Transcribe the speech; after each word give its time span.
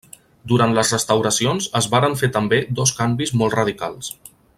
Durant 0.51 0.71
les 0.77 0.93
restauracions 0.95 1.67
es 1.81 1.89
varen 1.95 2.17
fer 2.23 2.31
també 2.39 2.63
dos 2.81 2.95
canvis 3.01 3.35
molt 3.43 3.59
radicals. 3.61 4.11